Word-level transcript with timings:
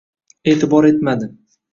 E’tibor 0.53 0.83
etmadi. 0.89 1.29